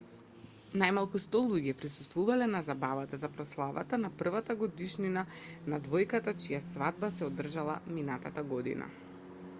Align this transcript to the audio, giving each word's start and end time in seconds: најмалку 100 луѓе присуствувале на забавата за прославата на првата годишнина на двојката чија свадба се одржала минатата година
најмалку 0.81 1.19
100 1.23 1.41
луѓе 1.49 1.75
присуствувале 1.81 2.47
на 2.53 2.61
забавата 2.69 3.19
за 3.25 3.29
прославата 3.35 4.01
на 4.05 4.11
првата 4.23 4.57
годишнина 4.63 5.25
на 5.75 5.83
двојката 5.89 6.37
чија 6.47 6.65
свадба 6.73 7.15
се 7.21 7.25
одржала 7.31 7.81
минатата 8.01 8.49
година 8.57 8.93